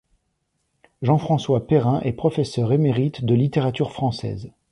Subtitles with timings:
[1.03, 4.51] Jean-François Perrin est professeur émérite de littérature française.